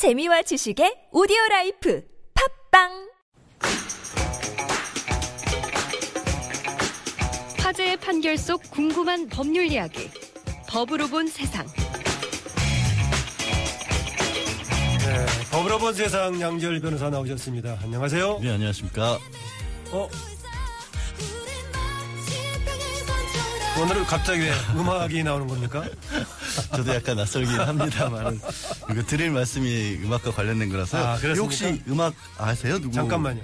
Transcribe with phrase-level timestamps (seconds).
[0.00, 2.02] 재미와 지식의 오디오 life
[2.70, 3.10] 팟빵
[7.58, 10.08] 화제의 판결 속 궁금한 법률 이야기.
[10.70, 11.66] 법으로 본 세상.
[15.00, 17.80] 네, 법으로 본 세상 양지열 변호사 나오셨습니다.
[17.82, 18.38] 안녕하세요.
[18.40, 19.18] 네, 안녕하십니까.
[19.90, 20.08] 어,
[23.82, 25.84] 오늘은 갑자기 왜 음악이 나오는 겁니까?
[26.76, 28.40] 저도 약간 낯설긴 합니다만
[28.90, 31.18] 이거 드릴 말씀이 음악과 관련된 거라서 아?
[31.36, 32.78] 혹시 음악 아세요?
[32.78, 32.94] 누구?
[32.94, 33.42] 잠깐만요.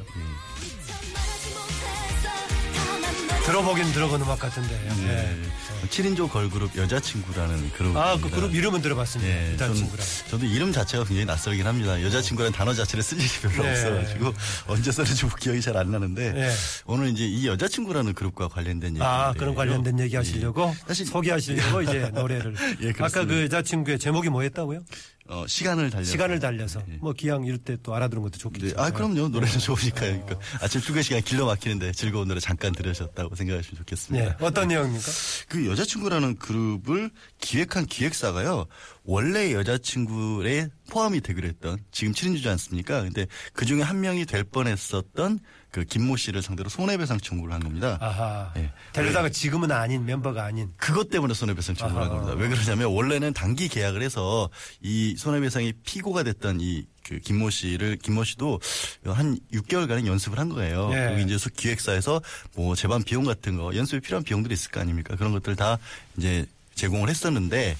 [3.44, 4.76] 들어보긴 들어본 음악 같은데.
[4.76, 5.06] 네.
[5.06, 5.42] 네.
[5.86, 7.96] 7인조 걸그룹 여자친구라는 그룹.
[7.96, 9.52] 아, 그 그룹 이름은 들어봤습니다.
[9.52, 10.02] 예, 저는, 친구라.
[10.30, 12.00] 저도 이름 자체가 굉장히 낯설긴 합니다.
[12.02, 13.70] 여자친구라는 단어 자체를 쓸 일이 별로 네.
[13.70, 14.34] 없어가지고
[14.68, 16.50] 언제 썼는지 기억이 잘 안 나는데 네.
[16.86, 19.02] 오늘 이제 이 여자친구라는 그룹과 관련된 얘기.
[19.04, 22.54] 아, 그런 관련된 얘기 하시려고 사실- 소개하시려고 이제 노래를.
[22.80, 23.04] 예, 그렇습니다.
[23.04, 24.80] 아까 그 여자친구의 제목이 뭐였다고요?
[25.28, 26.04] 어, 시간을 달려.
[26.04, 26.80] 시간을 달려서.
[26.88, 26.98] 예.
[27.00, 28.66] 뭐 기왕 이럴 때 또 알아두는 것도 좋겠죠.
[28.68, 30.22] 네, 아 그럼요 노래는 좋으니까요.
[30.24, 34.24] 그러니까 아침 출근 시간 길러 막히는데 즐거운 노래 잠깐 들으셨다고 생각하시면 좋겠습니다.
[34.24, 34.36] 네.
[34.40, 35.04] 어떤 내용입니까?
[35.48, 38.66] 그 여자친구라는 그룹을 기획한 기획사가요.
[39.04, 43.02] 원래 여자친구에 포함이 되기로 했던 지금 7인주지 않습니까?
[43.02, 45.38] 근데 그 중에 한 명이 될 뻔했었던
[45.70, 47.98] 그 김모 씨를 상대로 손해배상 청구를 한 겁니다.
[48.00, 48.52] 아하.
[48.56, 48.72] 예.
[48.92, 50.70] 데려다가 지금은 아닌 멤버가 아닌.
[50.76, 52.20] 그것 때문에 손해배상 청구를 한 아하.
[52.20, 52.40] 겁니다.
[52.40, 54.48] 왜 그러냐면 원래는 단기 계약을 해서
[54.80, 58.60] 이 손해배상이 피고가 됐던 이 그 김모 씨를 김모 씨도
[59.06, 60.90] 한 6개월간은 연습을 한 거예요.
[60.92, 61.06] 예.
[61.14, 62.20] 그리고 이제 수- 기획사에서
[62.54, 65.14] 뭐 제반 비용 같은 거 연습에 필요한 비용들이 있을 거 아닙니까?
[65.16, 65.78] 그런 것들 다
[66.16, 67.76] 이제 제공을 했었는데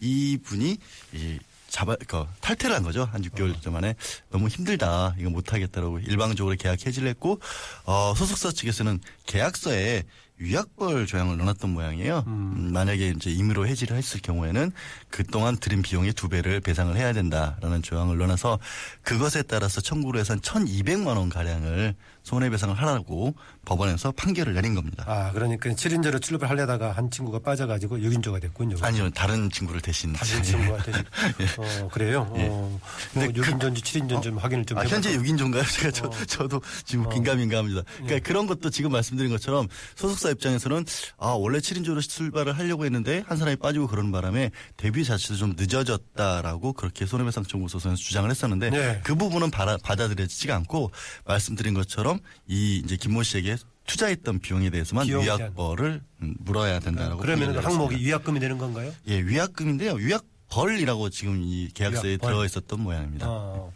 [0.00, 0.76] 이 분이
[1.12, 3.04] 이 잡아, 그 탈퇴를 한 거죠.
[3.12, 3.94] 한 6개월 전 만에
[4.30, 5.14] 너무 힘들다.
[5.18, 7.40] 이거 못 하겠다라고 일방적으로 계약 해지를 했고,
[7.84, 10.04] 어, 소속사 측에서는 계약서에
[10.38, 12.24] 위약벌 조항을 넣어놨던 모양이에요.
[12.26, 14.70] 음, 만약에 이제 임의로 해지를 했을 경우에는
[15.10, 18.58] 그동안 들인 비용의 두 배를 배상을 해야 된다라는 조항을 넣어놔서
[19.02, 25.04] 그것에 따라서 청구를 해서 한 1200만 원 가량을 손해배상을 하라고 법원에서 판결을 내린 겁니다.
[25.06, 28.76] 아, 그러니까 7인조로 출입을 하려다가 한 친구가 빠져가지고 6인조가 됐군요.
[28.82, 30.12] 아니요, 다른 친구를 대신.
[30.12, 30.92] 다른 친구한테.
[31.58, 32.30] 어, 그래요?
[32.36, 32.48] 예.
[32.48, 32.80] 어,
[33.14, 34.84] 뭐 6인조인지 7인조인지 좀 확인을 좀 아.
[34.84, 35.64] 현재 6인조인가요?
[35.72, 37.82] 제가 저, 저도 지금 긴가민가합니다.
[37.94, 38.20] 그러니까 예.
[38.20, 40.84] 그런 것도 지금 말씀드린 것처럼 소속사 입장에서는
[41.18, 46.72] 아, 원래 7인조로 출발을 하려고 했는데 한 사람이 빠지고 그러는 바람에 데뷔 자체도 좀 늦어졌다라고
[46.74, 49.00] 그렇게 손해배상 청구 소송에서 주장을 했었는데 네.
[49.04, 50.90] 그 부분은 받아, 받아들여지지가 않고
[51.24, 53.56] 말씀드린 것처럼 이 이제 김모 씨에게
[53.86, 57.96] 투자했던 비용에 대해서만 위약벌을 음, 물어야 된다라고 그러면 항목이.
[57.96, 58.92] 위약금이 되는 건가요?
[59.08, 59.94] 예, 위약금인데요.
[59.94, 62.30] 위약 벌이라고 지금 이 계약서에 위약벌.
[62.30, 63.26] 들어 있었던 모양입니다.
[63.28, 63.72] 어,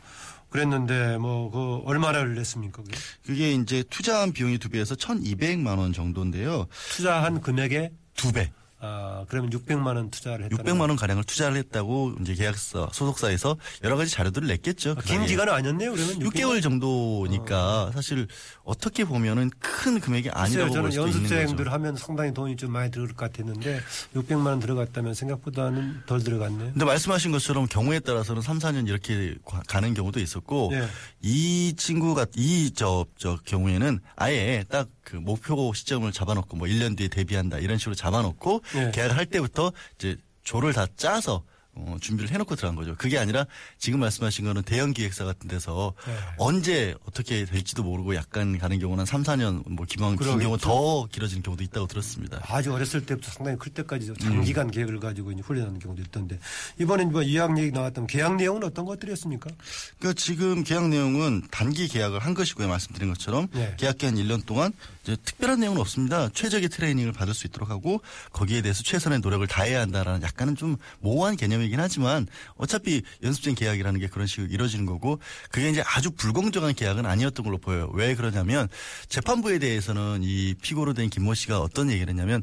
[0.52, 2.82] 그랬는데 뭐 그 얼마를 냈습니까?
[2.82, 2.96] 그게?
[3.26, 6.66] 그게 이제 투자한 비용이 두 배에서 1,200만 원 정도인데요.
[6.92, 8.52] 투자한 금액에 두 배.
[8.84, 10.56] 아, 그러면 600만 원 투자를 했다.
[10.56, 14.96] 600만 원 가량을 투자를 했다고 이제 계약서 소속사에서 여러 가지 자료들을 냈겠죠.
[14.96, 15.24] 그 긴.
[15.24, 15.92] 기간은 아니었네요.
[15.92, 18.26] 그러면 6개월 정도니까 사실
[18.64, 21.70] 어떻게 보면은 큰 금액이 아니라고 볼 저는 수도 있는 연습생들 거죠.
[21.74, 23.80] 하면 상당히 돈이 좀 많이 들을 것 같았는데
[24.16, 26.72] 600만 원 들어갔다면 생각보다는 덜 들어갔네요.
[26.72, 30.88] 근데 말씀하신 것처럼 경우에 따라서는 3, 4년 이렇게 가- 가는 경우도 있었고 네.
[31.22, 37.58] 이 친구가 이 저 저 경우에는 아예 딱그 목표 시점을 잡아놓고 뭐 1년 뒤에 데뷔한다
[37.58, 38.90] 이런 식으로 잡아놓고 네.
[38.92, 41.44] 계약을 할 때부터 이제 조를 다 짜서
[41.74, 42.94] 어, 준비를 해놓고 들어간 거죠.
[42.98, 43.46] 그게 아니라
[43.78, 46.14] 지금 말씀하신 거는 대형 기획사 같은 데서 네.
[46.36, 50.38] 언제 어떻게 될지도 모르고 약간 가는 경우는 3, 4년 뭐 기본 긴.
[50.38, 52.42] 경우 더 길어지는 경우도 있다고 들었습니다.
[52.46, 54.14] 아주 어렸을 때부터 상당히 클 때까지 음.
[54.16, 56.38] 장기간 계획을 가지고 이제 훈련하는 경우도 있던데
[56.78, 59.50] 이번에 뭐 유학 얘기 나왔던 계약 내용은 어떤 것들이었습니까?
[59.98, 62.68] 그 지금 계약 내용은 단기 계약을 한 것이고요.
[62.68, 63.74] 말씀드린 것처럼 네.
[63.78, 64.72] 계약 기한 1년 동안
[65.04, 66.28] 특별한 내용은 없습니다.
[66.28, 71.36] 최적의 트레이닝을 받을 수 있도록 하고 거기에 대해서 최선의 노력을 다해야 한다라는 약간은 좀 모호한
[71.36, 75.18] 개념 이긴 하지만 어차피 연습생 계약이라는 게 그런 식으로 이루어지는 거고
[75.50, 77.90] 그게 이제 아주 불공정한 계약은 아니었던 걸로 보여요.
[77.94, 78.68] 왜 그러냐면
[79.08, 82.42] 재판부에 대해서는 이 피고로 된 김모 씨가 어떤 얘기를 했냐면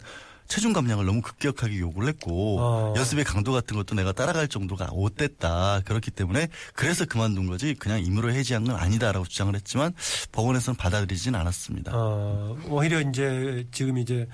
[0.50, 2.94] 체중 감량을 너무 급격하게 요구를 했고 어.
[2.98, 8.32] 연습의 강도 같은 것도 내가 따라갈 정도가 못됐다 그렇기 때문에 그래서 그만둔 거지 그냥 임의로
[8.32, 9.94] 해지한 건 아니다라고 주장을 했지만
[10.32, 11.92] 법원에서는 받아들이진 않았습니다.
[11.94, 14.28] 어, 오히려 이제 지금 이제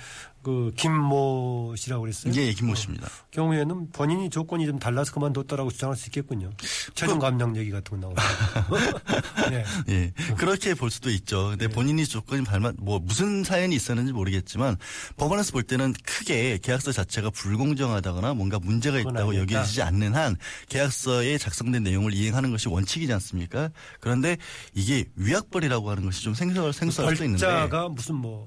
[0.45, 2.31] 그 김모 씨라고 그랬어요.
[2.35, 3.09] 예, 김모 씨입니다.
[3.31, 6.51] 경우에는 본인이 조건이 좀 달라서 그만뒀다라고 주장할 수 있겠군요.
[6.93, 8.15] 체중 감량 얘기 같은 거 나오고.
[9.49, 9.65] 네.
[9.89, 11.47] 예, 그렇게 볼 수도 있죠.
[11.49, 14.77] 근데 본인이 조건이 발만 뭐 무슨 사연이 있었는지 모르겠지만
[15.17, 19.35] 법원에서 볼 때는 크게 계약서 자체가 불공정하다거나 뭔가 문제가 있다고.
[19.37, 20.37] 여겨지지 않는 한
[20.69, 23.71] 계약서에 작성된 내용을 이행하는 것이 원칙이지 않습니까?
[23.99, 24.37] 그런데
[24.75, 28.45] 이게 위약벌이라고 하는 것이 좀 생소할 생소할 수도 있는데 벌자가 무슨 뭐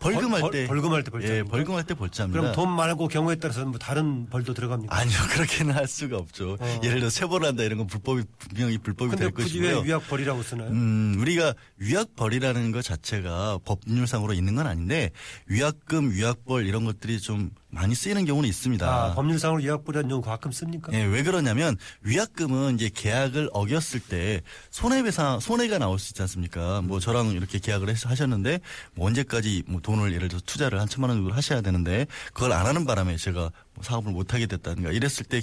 [0.00, 1.50] 벌금할 벌- 때 벌금할 때 예, 벌자입니까?
[1.50, 2.40] 벌금할 때 벌자입니다.
[2.40, 4.94] 그럼 돈 말고 경우에 따라서는 뭐 다른 벌도 들어갑니까?
[4.96, 6.56] 아니요, 그렇게는 할 수가 없죠.
[6.60, 6.80] 어.
[6.84, 9.84] 예를 들어 체벌을 한다 이런 건 불법이 분명히 불법이 될 굳이 왜 것이고요.
[9.86, 10.68] 위약 벌이라고 쓰나요?
[10.70, 15.10] 음, 우리가 위약 벌이라는 것 자체가 법률상으로 있는 건 아닌데
[15.46, 18.86] 위약금, 위약벌 이런 것들이 좀 많이 쓰이는 경우는 있습니다.
[18.88, 20.92] 아, 법률상으로 위약벌이라는 용어 가끔 씁니까?
[20.94, 26.80] 예, 왜 그러냐면 위약금은 이제 계약을 어겼을 때 손해배상 손해가 나올 수 있지 않습니까?
[26.82, 28.60] 뭐 저랑 이렇게 계약을 해서 하셨는데
[28.94, 32.52] 뭐 언제까지 뭐 돈을 예를 들어 서 투자를 한 천만 원 정도 하셔야 되는데 그걸
[32.52, 33.50] 안 하는 바람에 제가 뭐
[33.82, 35.40] 사업을 못 하게 됐다든가 이랬을 때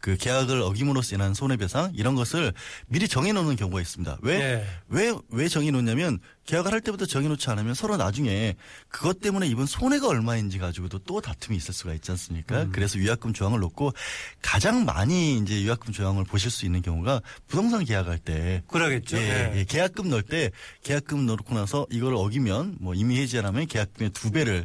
[0.00, 2.52] 그 계약을 어김으로써 인한 손해배상 이런 것을
[2.86, 4.18] 미리 정해 놓는 경우가 있습니다.
[4.22, 4.66] 왜 예.
[4.88, 8.56] 왜, 왜 정해놓냐면 계약을 할 때부터 정해놓지 않으면 서로 나중에
[8.88, 12.62] 그것 때문에 입은 손해가 얼마인지 가지고도 또 다툼이 있을 수가 있지 않습니까?
[12.62, 12.72] 음.
[12.72, 13.92] 그래서 위약금 조항을 놓고
[14.40, 19.18] 가장 많이 이제 위약금 조항을 보실 수 있는 경우가 부동산 계약할 때 그러겠죠.
[19.18, 19.58] 예, 예.
[19.58, 20.50] 예, 계약금 넣을 때
[20.84, 24.64] 계약금 넣고 나서 이걸 어기면 뭐 이미 해지하면 계약금의 두 배를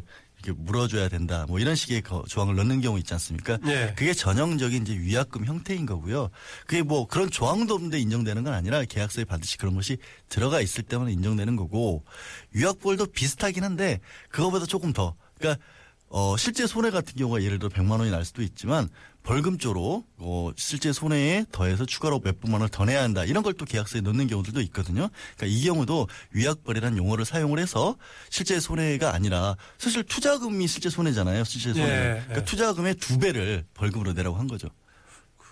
[0.52, 1.44] 물어줘야 된다.
[1.48, 3.58] 뭐 이런 식의 거- 조항을 넣는 경우 있지 않습니까?
[3.66, 3.94] 예.
[3.96, 6.30] 그게 전형적인 이제 위약금 형태인 거고요.
[6.66, 9.98] 그게 뭐 그런 조항도 없는데 인정되는 건 아니라 계약서에 반드시 그런 것이
[10.28, 12.04] 들어가 있을 때만 인정되는 거고
[12.52, 15.62] 위약벌도 비슷하긴 한데 그거보다 조금 더 그러니까
[16.08, 18.88] 어 실제 손해 같은 경우가 예를 들어 100만 원이 날 수도 있지만
[19.24, 23.24] 벌금조로 어 실제 손해에 더해서 추가로 몇백만 원을 더 내야 한다.
[23.24, 25.08] 이런 걸 또 계약서에 넣는 경우들도 있거든요.
[25.36, 27.96] 그러니까 이 경우도 위약벌이라는 용어를 사용을 해서
[28.30, 31.44] 실제 손해가 아니라 사실 투자금이 실제 손해잖아요.
[31.44, 31.86] 실제 손해.
[31.88, 32.44] 예, 그러니까 예.
[32.44, 34.68] 투자금의 두 배를 벌금으로 내라고 한 거죠.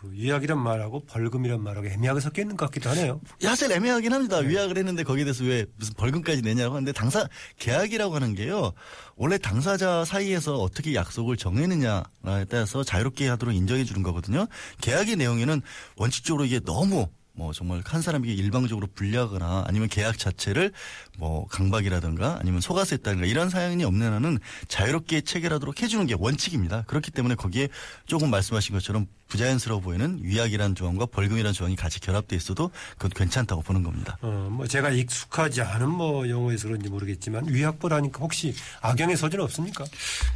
[0.02, 3.20] 그 위약이란 말하고 벌금이란 말하고 애매하게 섞여 있는 것 같기도 하네요.
[3.40, 4.40] 사실 애매하긴 합니다.
[4.40, 4.48] 네.
[4.48, 7.28] 위약을 했는데 거기에 대해서 왜 무슨 벌금까지 내냐고 하는데 당사
[7.60, 8.72] 계약이라고 하는 게요.
[9.14, 14.48] 원래 당사자 사이에서 어떻게 약속을 정했느냐에 따라서 자유롭게 하도록 인정해 주는 거거든요.
[14.80, 15.62] 계약의 내용에는
[15.96, 20.72] 원칙적으로 이게 너무 뭐 정말 한 사람에게 일방적으로 불리하거나 아니면 계약 자체를
[21.18, 24.38] 뭐 강박이라든가 아니면 속아서 했다든가 이런 사연이 없는 한은
[24.68, 26.82] 자유롭게 체결하도록 해주는 게 원칙입니다.
[26.86, 27.68] 그렇기 때문에 거기에
[28.06, 33.82] 조금 말씀하신 것처럼 부자연스러워 보이는 위약이라는 조항과 벌금이라는 조항이 같이 결합돼 있어도 그건 괜찮다고 보는
[33.82, 34.18] 겁니다.
[34.20, 39.86] 어, 뭐 제가 익숙하지 않은 뭐 용어에서 그런지 모르겠지만 위약벌 하니까 혹시 악영의 소지는 없습니까?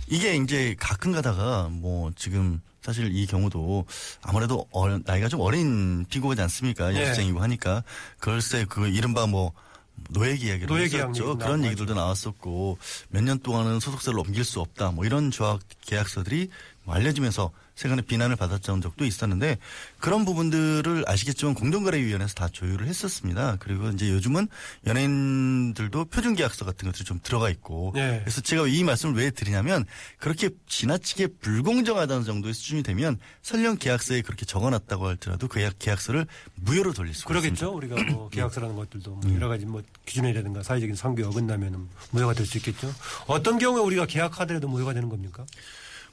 [0.06, 3.84] 이게 이제 가끔 가다가 뭐 지금 사실 이 경우도
[4.22, 6.94] 아무래도 어- 나이가 좀 어린 피고가지 않습니까?
[6.94, 7.02] 예.
[7.02, 7.82] 여수생이고 하니까
[8.18, 9.52] 글쎄 그 이른바 뭐
[10.10, 11.36] 노예 계약이라고 노예 했었죠.
[11.38, 12.78] 그런 얘기들도 나왔었고
[13.08, 14.90] 몇 년 동안은 소속사를 옮길 수 없다.
[14.92, 19.58] 뭐 이런 조합 계약서들이 뭐 알려지면서 세간의 비난을 받았던 적도 있었는데
[20.00, 23.56] 그런 부분들을 아시겠지만 공정거래위원회에서 다 조율을 했었습니다.
[23.60, 24.48] 그리고 이제 요즘은
[24.86, 28.20] 연예인들도 표준계약서 같은 것들이 좀 들어가 있고 네.
[28.20, 29.84] 그래서 제가 이 말씀을 왜 드리냐면
[30.18, 36.92] 그렇게 지나치게 불공정하다는 정도의 수준이 되면 설령 계약서에 그렇게 적어놨다고 할지라도 그 계약- 계약서를 무효로
[36.94, 37.52] 돌릴 수가 그러겠죠.
[37.52, 37.76] 있습니다.
[37.76, 42.56] 우리가 뭐 계약서라는 것들도 뭐 여러 가지 뭐 기준이라든가 사회적인 상규에 어긋나면 무효가 될 수
[42.58, 42.92] 있겠죠.
[43.26, 45.44] 어떤 경우에 우리가 계약하더라도 무효가 되는 겁니까?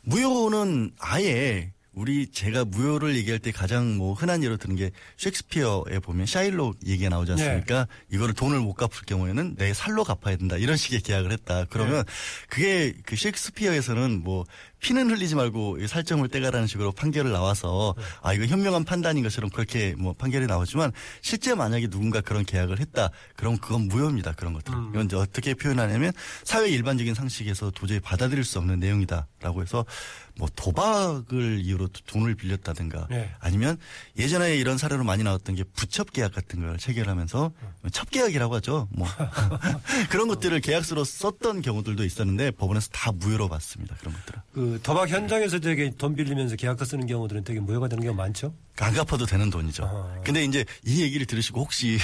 [0.04, 6.26] 무효는 아예 우리 제가 무효를 얘기할 때 가장 뭐 흔한 예로 드는 게 셰익스피어에 보면
[6.26, 7.88] 샤일록 얘기가 나오지 않습니까?
[8.12, 10.58] 이거를 돈을 못 갚을 경우에는 내 살로 갚아야 된다.
[10.58, 11.66] 이런 식의 계약을 했다.
[11.70, 12.04] 그러면
[12.50, 14.44] 그게 그 셰익스피어에서는 뭐
[14.83, 19.95] 피는 흘리지 말고 이 살점을 떼가라는 식으로 판결을 나와서 아 이거 현명한 판단인 것처럼 그렇게
[19.97, 20.91] 뭐 판결이 나오지만
[21.21, 23.09] 실제 만약에 누군가 그런 계약을 했다.
[23.38, 24.33] 그럼 그건 무효입니다.
[24.33, 24.89] 그런 것들은.
[24.89, 26.12] 이건 이제 어떻게 표현하냐면
[26.44, 29.85] 사회 일반적인 상식에서 도저히 받아들일 수 없는 내용이다라고 해서
[30.35, 33.31] 뭐 도박을 이유로 돈을 빌렸다든가 네.
[33.39, 33.77] 아니면
[34.18, 37.51] 예전에 이런 사례로 많이 나왔던 게 부첩 계약 같은 걸 체결하면서
[37.91, 38.87] 첩 계약이라고 하죠.
[38.92, 39.07] 뭐
[40.09, 43.95] 그런 것들을 계약서로 썼던 경우들도 있었는데 법원에서 다 무효로 봤습니다.
[43.99, 44.42] 그런 것들은.
[44.54, 48.53] 그 도박 현장에서 되게 돈 빌리면서 계약서 쓰는 경우들은 되게 무효가 되는 경우가 많죠.
[48.80, 49.83] 안 갚아도 되는 돈이죠.
[49.85, 50.21] 아.
[50.23, 51.97] 근데 이제 이 얘기를 들으시고 혹시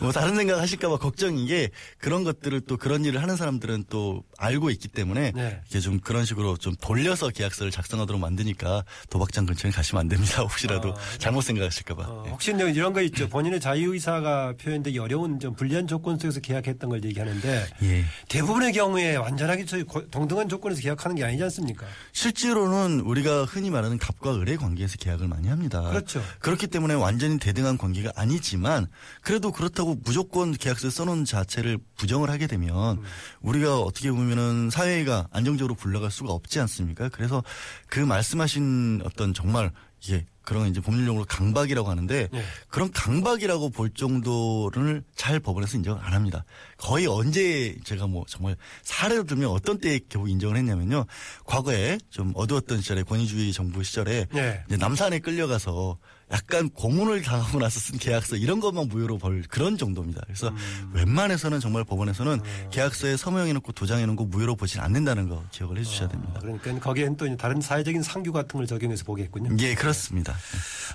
[0.00, 4.70] 뭐 다른 생각 하실까봐 걱정인 게 그런 것들을 또 그런 일을 하는 사람들은 또 알고
[4.70, 5.60] 있기 때문에 네.
[5.68, 10.42] 이게 좀 그런 식으로 좀 돌려서 계약서를 작성하도록 만드니까 도박장 근처에 가시면 안 됩니다.
[10.46, 11.18] 혹시라도 아.
[11.18, 12.02] 잘못 생각하실까봐.
[12.04, 12.30] 어, 예.
[12.30, 13.28] 혹시 이제 이런 거 있죠.
[13.28, 18.04] 본인의 자유의사가 표현되기 어려운 좀 불리한 조건 속에서 계약했던 걸 얘기하는데 예.
[18.28, 21.86] 대부분의 경우에 완전하게 저희 고- 동등한 조건에서 계약하는 게 아니지 않습니까?
[22.12, 25.82] 실제로는 우리가 흔히 말하는 갑과 을의 관계에서 계약을 많이 합니다.
[25.82, 26.22] 그렇죠.
[26.40, 28.85] 그렇기 때문에 완전히 대등한 관계가 아니지만
[29.22, 33.02] 그래도 그렇다고 무조건 계약서에 써놓은 자체를 부정을 하게 되면
[33.40, 37.08] 우리가 어떻게 보면은 사회가 안정적으로 굴러갈 수가 없지 않습니까?
[37.08, 37.42] 그래서
[37.88, 39.70] 그 말씀하신 어떤 정말
[40.02, 42.44] 이게 그런 이제 법률용어로 강박이라고 하는데 네.
[42.68, 46.44] 그런 강박이라고 볼 정도를 잘 법원에서 인정을 안 합니다.
[46.76, 51.04] 거의 언제 제가 뭐 정말 사례로 들면 어떤 때에 겨우 인정을 했냐면요.
[51.44, 54.64] 과거에 좀 어두웠던 시절에 권위주의 정부 시절에 네.
[54.68, 55.98] 남산에 끌려가서
[56.32, 60.22] 약간 고문을 당하고 나서 쓴 계약서 이런 것만 무효로 벌 그런 정도입니다.
[60.26, 60.52] 그래서
[60.92, 62.40] 웬만해서는 정말 법원에서는
[62.70, 66.40] 계약서에 서명해놓고 도장해놓은 거 무효로 보진 않는다는 거 기억을 해주셔야 됩니다.
[66.40, 69.56] 그러니까 거기엔 또 다른 사회적인 상규 같은 걸 적용해서 보겠군요.
[69.60, 70.34] 예, 그렇습니다.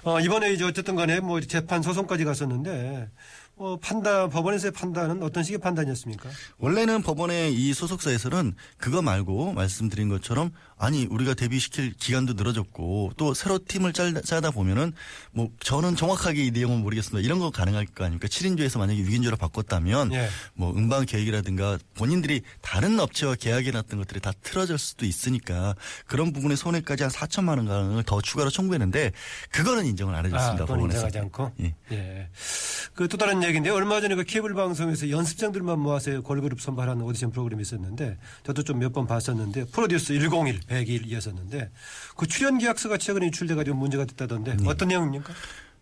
[0.03, 3.09] 어, 이번에 이제 어쨌든 간에 뭐 재판 소송까지 갔었는데
[3.57, 6.29] 어, 판단 법원에서의 판단은 어떤 식의 판단이었습니까?
[6.57, 10.51] 원래는 법원의 이 소속사에서는 그거 말고 말씀드린 것처럼
[10.83, 14.93] 아니 우리가 데뷔시킬 기간도 늘어졌고 또 새로 팀을 짜, 짜다 보면은
[15.31, 17.23] 뭐 저는 정확하게 이 내용은 모르겠습니다.
[17.23, 18.27] 이런 거 가능할 거 아닙니까?
[18.27, 20.27] 7인조에서 만약에 6인조로 바꿨다면 예.
[20.55, 25.75] 뭐 음반 계획이라든가 본인들이 다른 업체와 계약해 놨던 것들이 다 틀어질 수도 있으니까
[26.07, 29.11] 그런 부분에 손해까지 한 4천만 원 가량을 더 추가로 청구했는데
[29.51, 30.63] 그거는 인정을 안 해줬습니다.
[30.63, 30.97] 아, 법원에서.
[30.97, 31.51] 인정하지 않고.
[31.61, 31.75] 예.
[31.91, 32.27] 예.
[32.95, 38.17] 그또 다른 얘기인데 얼마 전에 그 케이블 방송에서 연습생들만 모아서 걸그룹 선발하는 오디션 프로그램이 있었는데
[38.43, 41.69] 저도 좀 몇 번 봤었는데 프로듀스 101, 101이었었는데
[42.15, 44.63] 그 출연 계약서가 최근에 유출돼가지고 문제가 됐다던데 네.
[44.67, 45.33] 어떤 내용입니까?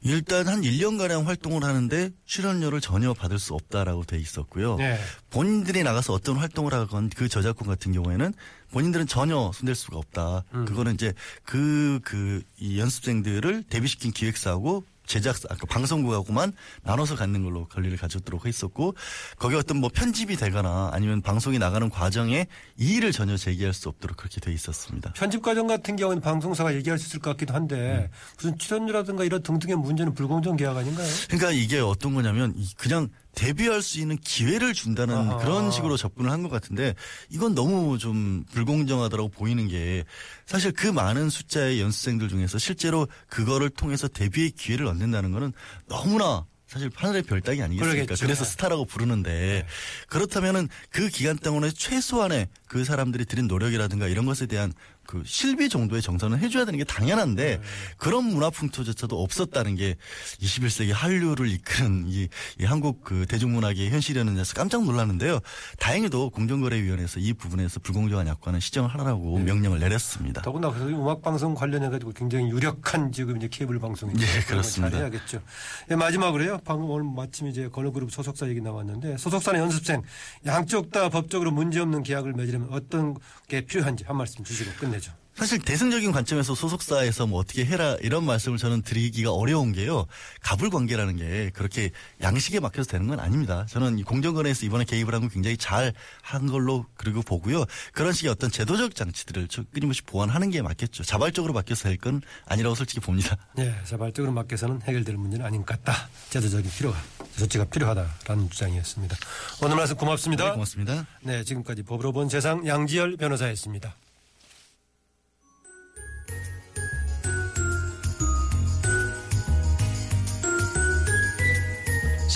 [0.02, 4.78] 일단 한 1년가량 활동을 하는데 출연료를 전혀 받을 수 없다라고 돼 있었고요.
[4.78, 4.98] 네.
[5.30, 8.34] 본인들이 나가서 어떤 활동을 하건 그 저작권 같은 경우에는
[8.72, 10.46] 본인들은 전혀 손댈 수가 없다.
[10.54, 10.66] 음.
[10.66, 17.98] 그거는 이제 그, 그, 이 연습생들을 데뷔시킨 기획사하고 제작사, 아까 방송국하고만 나눠서 갖는 걸로 권리를
[17.98, 18.94] 가졌도록 했었고,
[19.40, 22.46] 거기에 어떤 뭐 편집이 되거나 아니면 방송이 나가는 과정에
[22.78, 25.12] 이의를 전혀 제기할 수 없도록 그렇게 돼 있었습니다.
[25.14, 29.78] 편집 과정 같은 경우는 방송사가 얘기할 수 있을 것 같기도 한데 무슨 출연료라든가 이런 등등의
[29.78, 31.08] 문제는 불공정 계약 아닌가요?
[31.28, 35.38] 그러니까 이게 어떤 거냐면 이 그냥 데뷔할 수 있는 기회를 준다는 아하.
[35.38, 36.94] 그런 식으로 접근을 한 것 같은데
[37.30, 40.04] 이건 너무 좀 불공정하다고 보이는 게
[40.46, 45.54] 사실 그 많은 숫자의 연수생들 중에서 실제로 그거를 통해서 데뷔의 기회를 얻는다는 거는
[45.88, 48.04] 너무나 사실 하늘의 별따기 아니겠습니까?
[48.06, 48.24] 그러겠죠.
[48.26, 49.66] 그래서 스타라고 부르는데
[50.08, 54.72] 그렇다면은 그 기간 동안에 최소한의 그 사람들이 들인 노력이라든가 이런 것에 대한
[55.10, 57.60] 그 실비 정도의 정산은 해줘야 되는 게 당연한데
[57.98, 59.96] 그런 문화 풍토조차도 없었다는 게
[60.40, 62.28] 21세기 한류를 이끄는 이,
[62.60, 65.40] 이 한국 그 대중문학의 현실이라는 데서 깜짝 놀랐는데요.
[65.80, 70.44] 다행히도 공정거래위원회에서 이 부분에서 불공정한 약관은 시정을 하라고 명령을 내렸습니다.
[70.44, 73.80] 더구나 그 음악 방송 관련해 가지고 굉장히 유력한 지금 이제 케이블.
[73.80, 74.92] 예, 그런 걸 그렇습니다.
[74.92, 75.42] 잘해야겠죠.
[75.90, 76.60] 예, 마지막으로요.
[76.66, 80.04] 방금 오늘 마침 이제 걸그룹 소속사 얘기 나왔는데 소속사는 연습생
[80.46, 83.16] 양쪽 다 법적으로 문제 없는 계약을 맺으려면 어떤
[83.48, 84.99] 게 필요한지 한 말씀 주시고 끝내죠.
[85.40, 90.06] 사실 대승적인 관점에서 소속사에서 뭐 어떻게 해라 이런 말씀을 저는 드리기가 어려운 게요.
[90.42, 91.92] 갑을 관계라는 게 그렇게
[92.22, 93.66] 양식에 맡겨서 되는 건 아닙니다.
[93.70, 97.64] 저는 이 공정거래에서 이번에 개입을 한 건 굉장히 잘 한 걸로 그리고 보고요.
[97.94, 101.04] 그런 식의 어떤 제도적 장치들을 저- 끊임없이 보완하는 게 맞겠죠.
[101.04, 103.36] 자발적으로 맡겨서 될건 아니라고 솔직히 봅니다.
[103.58, 106.10] 예, 자발적으로 맡겨서는 해결될 문제는 아닌 것 같다.
[106.30, 106.98] 제도적인 필요가,
[107.38, 109.16] 조치가 필요하다라는 주장이었습니다.
[109.64, 110.46] 오늘 말씀 고맙습니다.
[110.46, 111.08] 네, 고맙습니다.
[111.22, 113.96] 네, 지금까지 법으로 본 세상 양지열 변호사였습니다.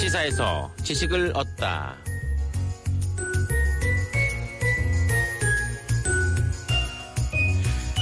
[0.04, 1.96] 시사에서 지식을 얻다.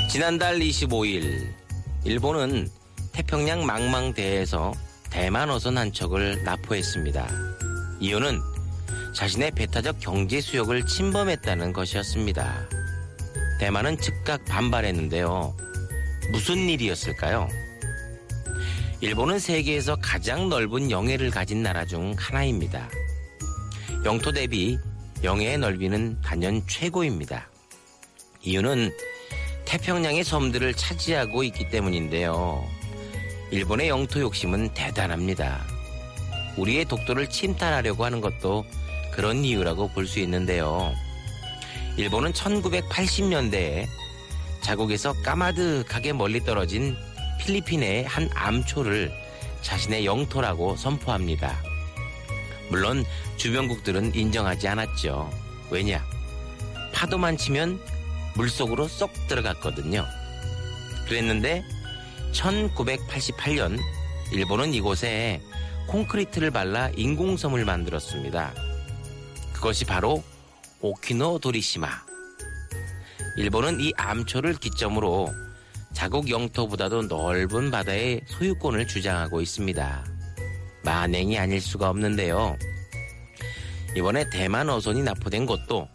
[0.09, 1.53] 지난달 25일
[2.03, 2.67] 일본은
[3.11, 4.73] 태평양 망망대해에서
[5.11, 7.29] 대만 어선 한 척을 납포했습니다.
[7.99, 8.41] 이유는
[9.13, 12.67] 자신의 배타적 경제 수역을 침범했다는 것이었습니다.
[13.59, 15.55] 대만은 즉각 반발했는데요.
[16.31, 17.47] 무슨 일이었을까요?
[19.01, 22.87] 일본은 세계에서 가장 넓은 영해를 가진 나라 중 하나입니다.
[24.05, 24.77] 영토 대비
[25.23, 27.49] 영해의 넓이는 단연 최고입니다.
[28.43, 28.91] 이유는
[29.65, 32.63] 태평양의 섬들을 차지하고 있기 때문인데요.
[33.49, 35.65] 일본의 영토 욕심은 대단합니다.
[36.57, 38.65] 우리의 독도를 침탈하려고 하는 것도
[39.13, 40.93] 그런 이유라고 볼 수 있는데요.
[41.97, 43.87] 일본은 1980년대에
[44.61, 46.95] 자국에서 까마득하게 멀리 떨어진
[47.41, 49.11] 필리핀의 한 암초를
[49.63, 51.59] 자신의 영토라고 선포합니다.
[52.69, 53.03] 물론
[53.37, 55.29] 주변국들은 인정하지 않았죠.
[55.71, 56.05] 왜냐?
[56.93, 57.81] 파도만 치면
[58.35, 60.05] 물속으로 쏙 들어갔거든요.
[61.07, 61.63] 그랬는데
[62.31, 63.79] 1988년
[64.31, 65.41] 일본은 이곳에
[65.87, 68.53] 콘크리트를 발라 인공섬을 만들었습니다.
[69.51, 70.23] 그것이 바로
[70.79, 71.89] 오키노 도리시마.
[73.37, 75.33] 일본은 이 암초를 기점으로
[75.93, 80.05] 자국 영토보다도 넓은 바다의 소유권을 주장하고 있습니다.
[80.83, 82.57] 만행이 아닐 수가 없는데요.
[83.95, 85.87] 이번에 대만 어선이 납포된 곳도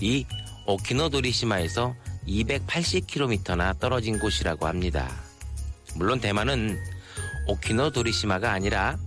[0.00, 0.26] 이
[0.66, 1.94] 오키노도리시마에서
[2.26, 5.08] 280km나 떨어진 곳이라고 합니다.
[5.94, 6.78] 물론 대만은
[7.46, 8.98] 오키노도리시마가 아니라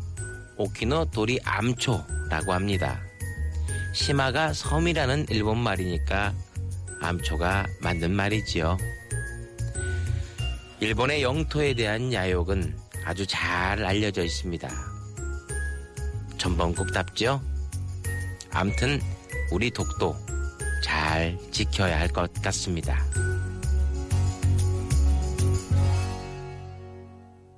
[0.57, 3.01] 오키노도리 암초라고 합니다.
[3.93, 6.33] 시마가 섬이라는 일본 말이니까
[7.01, 8.77] 암초가 맞는 말이지요.
[10.81, 14.69] 일본의 영토에 대한 야욕은 아주 잘 알려져 있습니다.
[16.37, 17.41] 전번국답죠?
[18.51, 19.01] 암튼
[19.51, 20.15] 우리 독도
[20.83, 23.03] 잘 지켜야 할 것 같습니다.